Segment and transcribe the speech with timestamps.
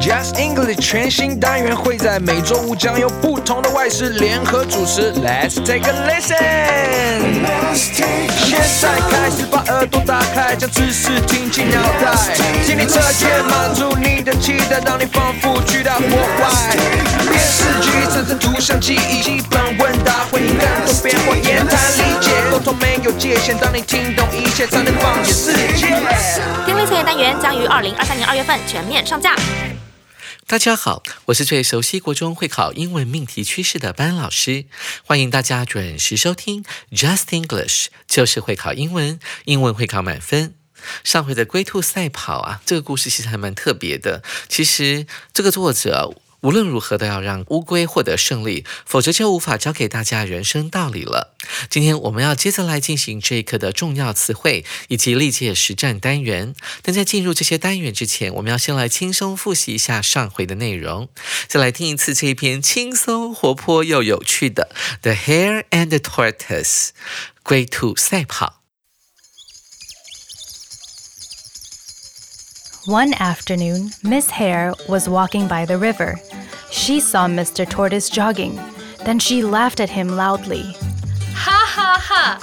[0.00, 5.12] Just English 全新单元会在每周五将由不同的外事联合主持。
[5.12, 6.34] Let's take a listen。
[7.74, 12.16] 现在开始把耳朵打开，将知识听进脑袋，
[12.64, 16.76] 心理测验满足你的期待，让你仿佛去到国外。
[17.30, 25.88] 电视剧产生图像记忆，基本问答会更多变化，言谈理解，沟通没有界限，当你听懂一切，才能放眼世界。
[27.02, 29.34] 单元将于二零二三年二月份全面上架。
[30.46, 34.64] 大家好，我是最熟悉国中会考英文命题趋势的班老师，
[35.04, 40.54] 欢迎大家准时收听 Just English，就是会考英文，英文会考满分。
[41.04, 44.22] 上回的龟兔赛跑啊，这个故事其实还蛮特别的。
[44.48, 46.14] 其实这个作者。
[46.42, 51.34] 无论如何都要让乌龟获得胜利，否则就无法教给大家人生道理了。
[51.68, 56.54] 今天我们要接着来进行这一课的重要词汇以及历届实战单元。
[56.82, 61.08] 但在进入这些单元之前，我们要先来轻松复习一下上回的内容，
[61.46, 64.70] 再来听一次这一篇轻松活泼又有趣的
[65.02, 66.88] 《The Hare and the Tortoise》
[67.42, 68.59] 龟兔赛跑。
[72.86, 76.18] One afternoon, Miss Hare was walking by the river.
[76.70, 77.68] She saw Mr.
[77.68, 78.58] Tortoise jogging.
[79.04, 80.62] Then she laughed at him loudly.
[81.34, 82.40] Ha ha ha!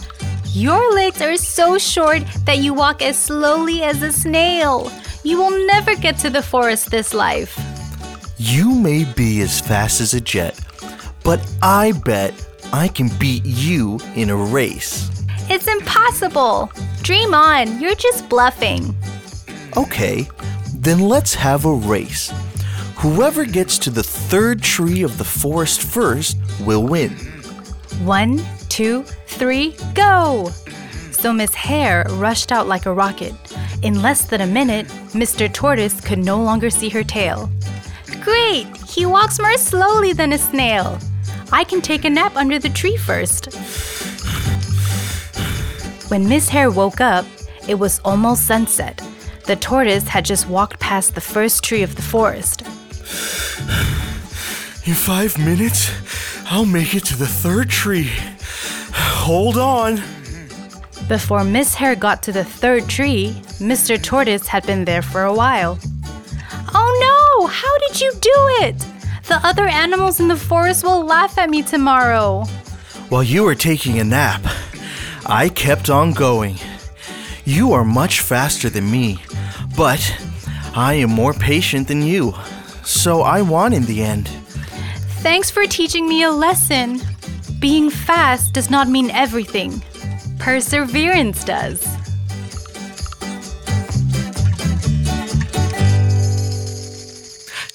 [0.54, 4.92] Your legs are so short that you walk as slowly as a snail.
[5.24, 7.60] You will never get to the forest this life.
[8.38, 10.60] You may be as fast as a jet,
[11.24, 12.34] but I bet
[12.72, 15.10] I can beat you in a race.
[15.50, 16.72] It's impossible.
[17.02, 18.96] Dream on, you're just bluffing.
[19.78, 20.28] Okay,
[20.74, 22.34] then let's have a race.
[22.96, 27.12] Whoever gets to the third tree of the forest first will win.
[28.02, 30.50] One, two, three, go!
[31.12, 33.36] So Miss Hare rushed out like a rocket.
[33.84, 35.52] In less than a minute, Mr.
[35.54, 37.48] Tortoise could no longer see her tail.
[38.22, 38.66] Great!
[38.90, 40.98] He walks more slowly than a snail.
[41.52, 43.54] I can take a nap under the tree first.
[46.10, 47.28] When Miss Hare woke up,
[47.68, 49.07] it was almost sunset.
[49.48, 52.62] The tortoise had just walked past the first tree of the forest.
[54.86, 55.90] In five minutes,
[56.52, 58.12] I'll make it to the third tree.
[58.94, 60.02] Hold on.
[61.08, 64.02] Before Miss Hare got to the third tree, Mr.
[64.02, 65.80] Tortoise had been there for a while.
[66.74, 67.48] Oh no!
[67.48, 68.36] How did you do
[68.66, 68.78] it?
[69.30, 72.44] The other animals in the forest will laugh at me tomorrow.
[73.08, 74.42] While you were taking a nap,
[75.26, 76.58] I kept on going.
[77.46, 79.20] You are much faster than me,
[79.77, 80.01] but
[80.75, 82.35] I am more patient than you,
[82.85, 84.29] so I won in the end.
[85.23, 87.01] Thanks for teaching me a lesson.
[87.61, 89.83] Being fast does not mean everything,
[90.39, 91.79] perseverance does.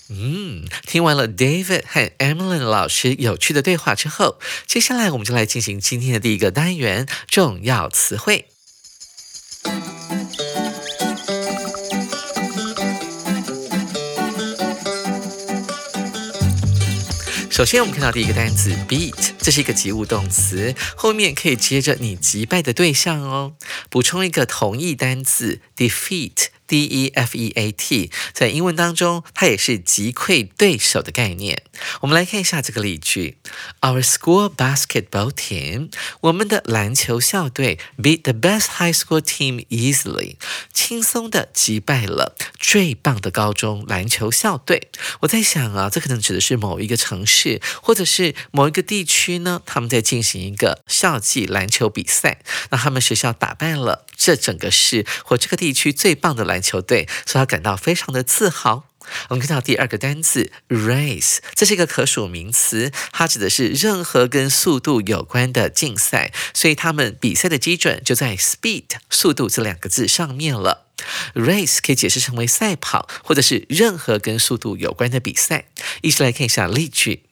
[0.09, 8.47] 嗯，听完了 David 和 Emily 老师有趣的对话之后，接下来我们就来进行今天的第一个单元——重要词汇。
[17.52, 23.52] 首先，我们看到第一个单词 beat，这是一个及物动词，后面可以接着你击败的对象哦。
[23.90, 26.46] 补充一个同义单词 defeat。
[26.72, 31.64] D E F E A T，在英文当中，它也是击溃对手的概念。
[32.00, 33.36] 我们来看一下这个例句
[33.82, 35.90] ：Our school basketball team，
[36.22, 40.36] 我们的篮球校队 beat the best high school team easily，
[40.72, 44.88] 轻松的击败了最棒的高中篮球校队。
[45.20, 52.38] 我在想啊，这可能指的是某一个城市或者是某一个地区呢，他们在进行一个校际篮球比赛，
[52.70, 56.61] 那他们学校打败了这整个市或这个地区最棒的篮。
[56.62, 58.86] 球队，所以他感到非常的自豪。
[59.30, 70.86] 我们看到第二个单词 race，这是一个可数名词，它指的是任何跟速度有关的竞赛，所以他们比赛的基准就在 speed 速度这两个字上面了。
[71.34, 75.64] race 可以解释成为赛跑，或者是任何跟速度有关的比赛。
[76.02, 77.24] 一起来看一下例句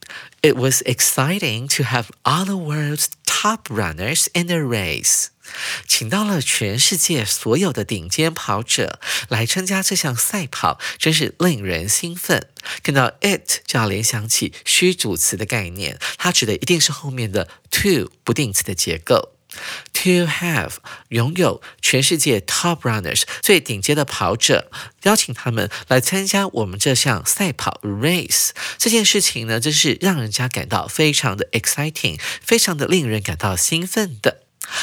[0.43, 5.27] ：It was exciting to have all the world's top runners in a race.
[5.87, 12.49] 请到了全世界所有的顶尖跑者来参加这项赛跑，真是令人兴奋。
[12.83, 19.33] 看到 it 就要联想起虚主词的概念，它指的一定是后面的 to 不定词的结构。
[19.93, 20.75] To have
[21.09, 24.71] 拥有全世界 top runners 最顶尖的跑者，
[25.03, 34.40] 邀请他们来参加我们这项赛跑 race 这件事情呢，真是让人家感到非常的 exciting，非常的令人感到兴奋的。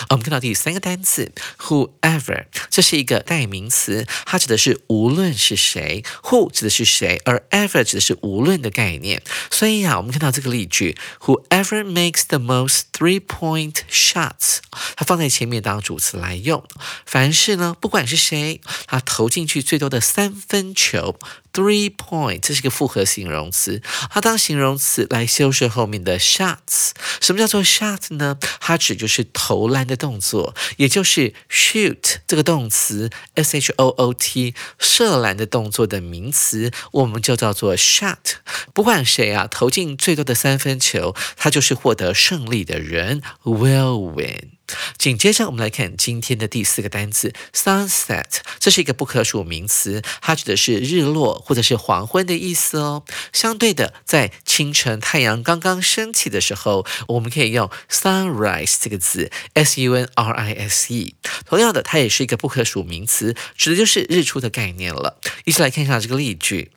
[0.10, 9.22] 我们看到第三个单词，whoever，这是一个代名词，它指的是无论是谁，who 指的是谁，而 ever 指的是无论的概念。
[9.52, 14.60] 所以啊，我们看到这个例句，whoever makes the most three-point shots，
[14.96, 16.64] 它放在前面当主词来用。
[17.06, 21.18] 凡是呢，不管是谁，他投进去最多的三分球。
[21.54, 23.82] Three point，这是一个复合形容词，
[24.12, 26.92] 它当形容词来修饰后面的 shots。
[27.20, 28.38] 什么叫做 shot 呢？
[28.60, 38.36] 它指就是投篮的动作，也就是 shoot 这个动词，s h o o t 射篮的动作的名词，我们就叫做 shot。
[38.74, 44.57] 不管谁啊，投进最多的三分球，他就是获得胜利的人，will win。
[44.98, 53.04] 紧接着，我们来看今天的第四个单词 sunset，这是一个不可数名词，它指的是日落或者是黄昏的意思哦。
[53.32, 61.16] 相对的，在清晨太阳刚刚升起的时候，我们可以用 sunrise 这个字，s u n r i s e。
[61.46, 65.20] 同样的，它也是一个不可数名词，指的就是日出的概念了。
[65.46, 66.72] 一起来看一下这个例句。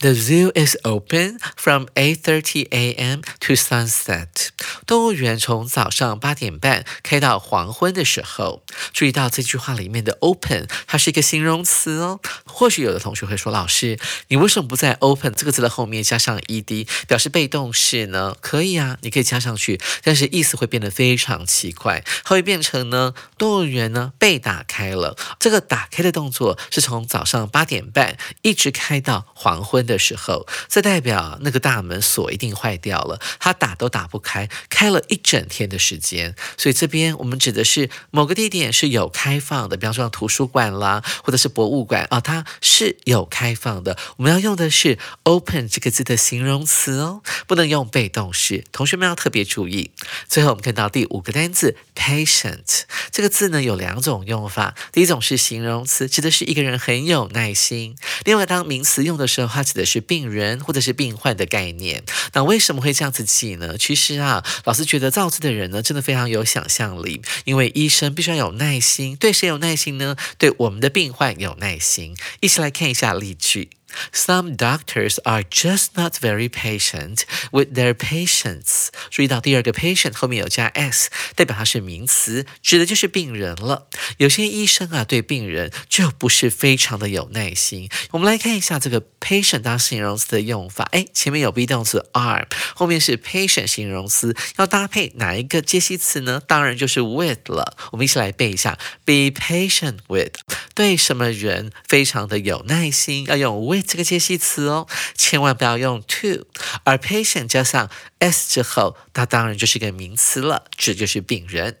[0.00, 3.20] The zoo is open from 8:30 a.m.
[3.40, 4.48] to sunset.
[4.86, 8.62] 动物园从早上八点半开到黄昏的时候。
[8.92, 12.20] 注意到这句话里面的 open，它是一个形容词哦。
[12.44, 13.98] 或许有的同学会说：“老师，
[14.28, 25.16] 你为什么不在 open 这个字的后面加上 ed，表示被动式呢？”可以啊，你可以加上去，但是意思会变得非常奇怪，它会变成呢，动物园呢被打开了。
[25.38, 29.55] 这个打开的动作是从早上八点半一直开到黄。
[29.56, 36.34] 黄昏的时候，这代表那个大门锁一定坏掉了，它打都打不开，开了一整天的时间。
[36.58, 43.96] 所以这边我们指的是某个地点是有开放的，比方说图书馆啦，或者是博物馆啊，它是有开放的。
[44.18, 48.64] 我们要用的是 open 这个字的形容词哦，不能用被动式。
[48.72, 49.90] 同学们要特别注意。
[50.28, 57.94] 最后我们看到第五个单词 patient 这个字呢有两种用法，第一种是形容词，指的是一个人很有耐心；
[58.24, 59.45] 另外当名词用的时候。
[59.48, 62.04] 它指的是病人或者是病患的概念。
[62.32, 63.76] 那为什么会这样子记呢？
[63.78, 67.22] 其实啊，老师觉得造字的人呢，真的非常有想象力。
[67.44, 70.16] 因为医生必须要有耐心，对谁有耐心呢？
[70.38, 72.16] 对我们的病患有耐心。
[72.40, 73.70] 一起来看一下例句。
[74.12, 78.88] Some doctors are just not very patient with their patients。
[79.10, 83.86] 注意到第二个 patient 后面有加 s，代表它是名词，指的就是病人了。
[84.18, 87.88] 有些医生啊，对病人就不是非常的有耐心。
[88.10, 90.88] 我们来看一下这个 patient 当形容词的用法。
[90.92, 96.42] 哎，前面有 be 动词 are，后面是 patient 形容词，要搭配哪一个介系词呢？
[96.46, 97.76] 当然就是 with 了。
[97.92, 100.34] 我们一起来背一下：be patient with，
[100.74, 103.85] 对什么人非常的有耐心，要用 with。
[103.86, 106.46] 这个介系词哦，千万不要用 to，
[106.84, 107.88] 而 patient 加上
[108.18, 111.78] s 之后，它当然就是一个名词了，指就是病人。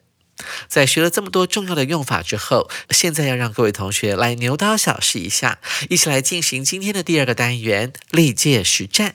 [0.68, 5.58] 在学了这么多重要的用法之后，现在要让各位同学来牛刀小试一下，
[5.88, 9.14] 一起来进行今天的第二个单元历届实战。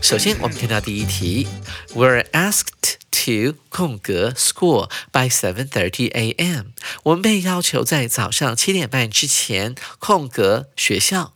[0.00, 1.46] 首先，我们看到第一题
[1.94, 2.79] ，We're asked
[3.20, 6.72] to 空格 school by seven thirty a.m.
[7.04, 11.34] 我们被要求在早上七点半之前空格学校。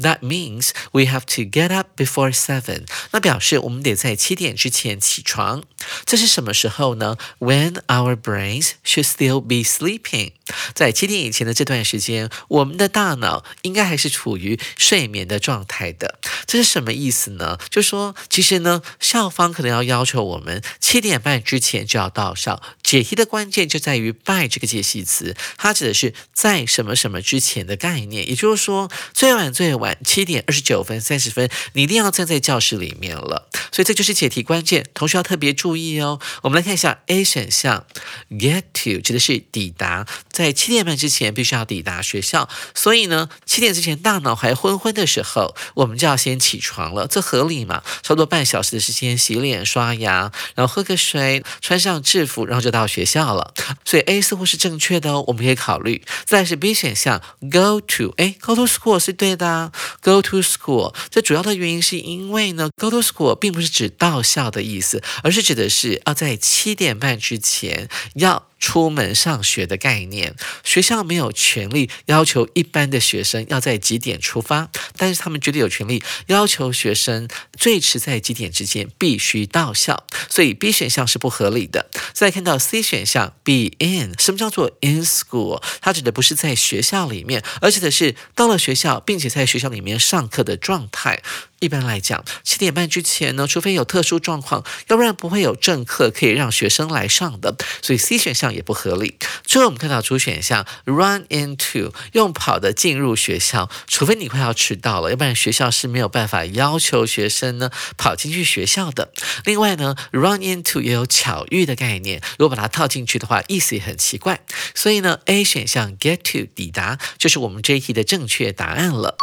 [0.00, 2.86] That means we have to get up before seven。
[3.12, 5.62] 那表示我们得在七点之前起床。
[6.04, 10.32] 这是什么时候呢？When our brains should still be sleeping。
[10.74, 16.18] 在七点以前的这段时间，我们的大脑应该还是处于睡眠的状态的。
[16.46, 17.58] 这是什么意思呢？
[17.68, 22.62] 就说其实呢，校方可能要要求我们七点半之前就要到校。
[22.82, 28.28] 解题的关键就在于 by 这个介系词，它指的是在什么什么之前的概念。
[28.28, 33.48] 也就是说，最晚最晚七点二十九分三十分，你一定要站在教室里面了。
[33.72, 36.20] 所以这就是解题关键，同学要特别注意哦。
[36.42, 37.86] 我们来看一下 A 选项
[38.30, 40.06] ，get to 指的是抵达。
[40.30, 47.82] 在七点半之前必须要抵达学校，所以呢，七点之前大脑还昏昏的时候，我们就要先起床了，这合理嘛？
[48.02, 53.54] 差不多半小时的时间，洗脸、刷牙，然后喝个水，穿上制服，然后就到学校了。
[53.84, 56.02] 所以 A 似乎是正确的哦，我们可以考虑。
[56.24, 57.20] 再是 B 选项
[57.50, 60.94] ，go to，哎，go to school 是对的啊，go to school。
[61.10, 68.46] 这主要的原因是因为呢，go to school 并不是指到校的意思，而是指的是要在七点半之前要。
[68.58, 70.34] 出门上学的概念，
[70.64, 80.06] 学校没有权利要求一般的学生要在几点出发，但是他们绝对有权利要求学生最迟在几点之间必须到校。
[80.30, 81.90] 所以 B 选项是不合理的。
[82.14, 85.62] 再看到 C 选项，be in，什么叫做 in school？
[85.82, 91.22] 它指的不是在学校里面，而指的是到了学校并且在学校里面上课的状态。
[91.60, 97.56] 一般来讲，七点半之前呢，除非有特殊状况，要不然不会有正课可以让学生来上的。
[97.82, 99.16] 所以 C 选项也不合理。
[99.44, 109.12] 最后我们看到主选项 run into 用跑的进入学校，除非你快要迟到了，要不然学校是没有办法要求学生呢跑进去学校的。
[109.44, 114.40] 另外呢，run into 也有巧遇的概念，如果把它套进去的话，意思也很奇怪。
[114.74, 119.16] 所以呢，A 选项 get to 抵达就是我们这一题的正确答案了。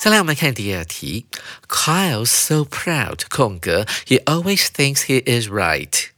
[0.00, 1.26] 再来，我们来看第二题。
[1.66, 6.10] Kyle's so proud，空格，he always thinks he is right。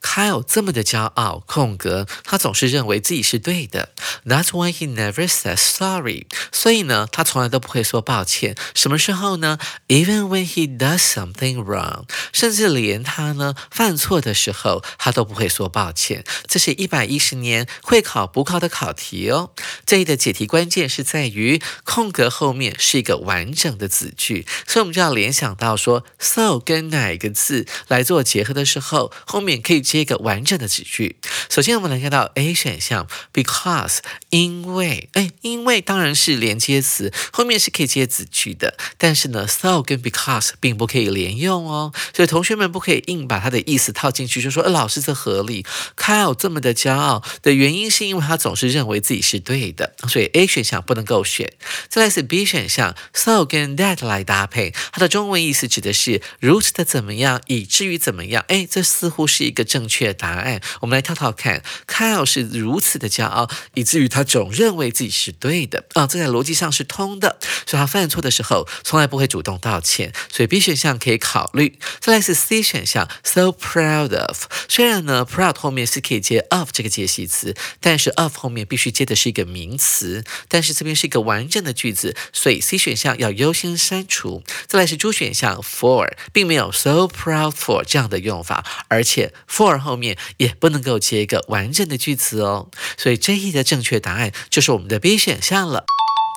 [0.00, 3.90] Kyle 这么的骄傲，空格，他总是认为自己是对的。
[4.24, 6.26] That's why he never says sorry。
[6.52, 8.54] 所以呢，他从来都不会说抱歉。
[8.74, 16.24] 什么时候呢？Even when he does something wrong，甚至连他呢犯错的时候，他都不会说抱歉。
[16.46, 19.50] 这是一百一十年会考补考的考题哦。
[19.84, 29.87] 这里的解题关键是在于空格后面是一个完整的子句，所以我们就要联想到说，so 跟哪个字来做结合的时候，后面可以。
[29.88, 31.16] 接一个完整的子句。
[31.48, 33.98] 首先，我们来看到 A 选项，because
[34.30, 38.76] 因为，哎，因为当然是连接词，后面是可以接子句的。
[38.98, 45.64] 但是呢，so 跟 because 并不可以连用哦，所以同学们不可以硬把它的意思套进去，就说，呃，老师这合理。
[45.96, 51.50] Kyle 这么的骄傲的原因是因为他总是认为自己是对的，所以 A 选项不能够选。
[51.88, 58.44] 再来是 B 选项，so 跟 that 来搭配，它的中文意思指的是如此的怎么样，以至于怎么样。
[58.48, 59.77] 哎，这似乎是一个正。
[59.78, 61.62] 正确答案，我们来套套看。
[61.86, 67.38] Kyle 是如此的骄傲，以至于他总认为自己是对的啊，这在逻辑上是通的。
[67.64, 70.12] 所以他犯错的时候，从来不会主动道歉。
[70.32, 71.78] 所以 B 选项可以考虑。
[72.00, 74.46] 再来是 C 选项，so proud of。
[74.68, 80.24] 虽然呢，proud 后面是可以接 of 这个介系词，但是 of 后面必须接的是一个名词。
[80.48, 84.42] 但是这边是一个完整的句子，所以 C 选项要优先删除。
[84.66, 89.67] 再来是 D 选项，for，并没有 so proud for 这样的用法，而且 for。
[89.76, 95.84] 后面也不能够接一个完整的句子哦，所以这一题的正确答案就是我们的 B 选项了。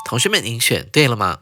[0.09, 1.41] 同学们，您选对了吗？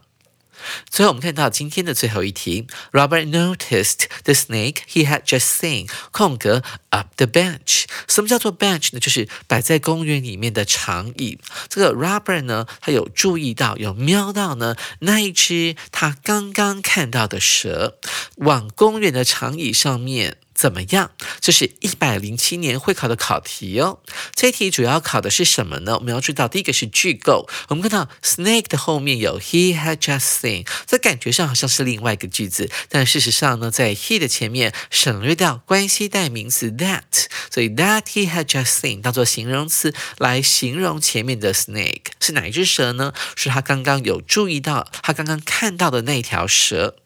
[0.90, 2.66] 最后，我们看到今天的最后一题。
[2.92, 7.84] Robert noticed the snake he had just seen 空格 up the bench。
[8.06, 9.00] 什么叫做 bench 呢？
[9.00, 11.38] 就是摆在公园里面的长椅。
[11.70, 17.98] 这个 Robert 呢，他有注意到，有瞄到呢，那一只他刚刚看到的蛇
[18.36, 20.36] 往公园的长椅上面。
[20.60, 21.12] 怎么样？
[21.40, 24.00] 这是一百零七年会考的考题哦。
[24.34, 25.96] 这题主要考的是什么呢？
[25.96, 27.48] 我们要知道，第一个是句构。
[27.68, 41.54] 我们看到 snake 的后面有 he had just seen，这感觉上好像是另外一个句子，但事实上呢，在 he 的前面省略掉关系代名词 that，所以 that he had just seen 当做形容词来形容前面的
[41.54, 43.14] snake 是哪一只蛇呢？
[43.34, 46.96] 是他刚刚有注意到，他刚刚看到的那条蛇。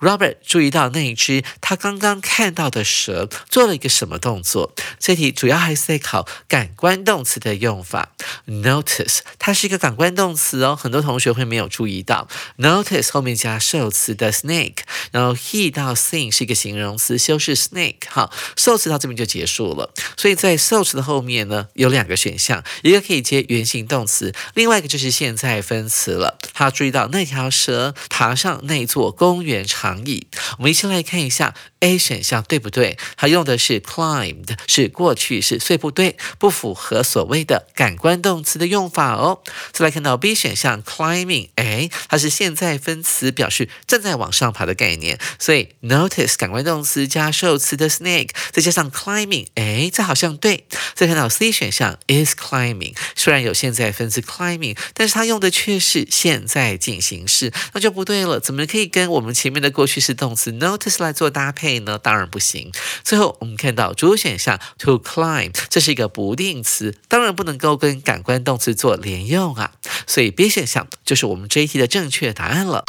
[0.00, 4.72] Robert 注意到那一只他刚刚看到的蛇蛇做了一个什么动作？
[4.98, 8.12] 这题主要还是在考感官动词的用法。
[8.46, 12.28] Notice 它是一个感官动词哦，很多同学会没有注意到。
[12.58, 14.78] Notice 后面加受词的 snake，
[15.16, 17.94] 然后 he 到 seen 是一个形容词修饰 snake。
[18.06, 19.94] 好，受词到这边就结束了。
[20.14, 26.36] 所以在受词的后面呢，有两个选项，一个可以接原形动词，另外一个就是现在分词了。
[26.52, 30.26] 他注意到那条蛇爬上那座公园长椅。
[30.58, 32.98] 我们一起来看一下 A 选项对不对？
[33.16, 39.40] 它用的是 climbed，是过去式，所以不对，不符合所谓的感官动词的用法哦。
[39.72, 45.05] 再来看到 B 选项 climbing，哎，它是现在分词，表示正在往上爬的概念，
[45.38, 50.66] 所以 notice 感官动词加受词的 snake，再加上 climbing，哎，这好像对。
[50.94, 58.40] 再看到 C 选项 is climbing，虽然有现在分词 climbing，但是它用的却是现在进行式，那就不对了。
[58.40, 61.98] 怎么可以跟我们前面的过去式动词 notice 来做搭配呢？
[61.98, 62.72] 当然不行。
[63.04, 69.72] 最后我们看到主选项 to climb，这是一个不定词，当然不能够跟感官动词做连用啊。
[70.06, 72.84] 所以 B 选项就是我们这一题的正确答案了。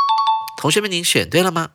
[0.60, 1.70] 同学们，您选对了吗？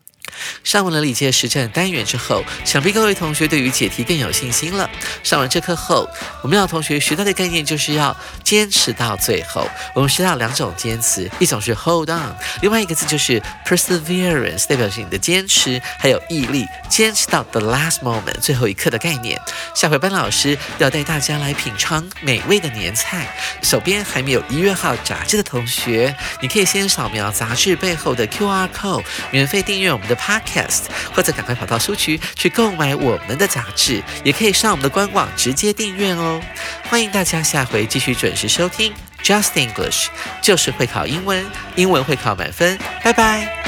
[0.65, 4.89] 上完了理解实战单元之后，想必各位同学对于解题更有信心了。
[5.23, 6.09] 上完这课后，
[6.43, 9.69] 我们要同学学到的概念就是要坚持到最后。
[9.95, 19.39] 我们学到两种坚持，一种是 hold on，另外一个字就是 perseverance，代表是你的坚持还有毅力，坚持到 the last moment 最后一刻的概念。
[19.75, 23.29] 下回班老师要带大家来品尝美味的年菜。
[23.61, 30.17] 手边还没有一月号杂志的同学，你可以先扫描杂志背后的 QR code，免费订阅我们的。
[30.23, 36.41] Podcast，或者赶快跑到书局去购买我们的杂志，也可以上我们的官网直接订阅哦。
[36.89, 38.93] 欢迎大家下回继续准时收听
[39.25, 40.07] Just English，
[40.41, 42.79] 就是会考英文，英文会考满分。
[43.03, 43.62] 拜拜。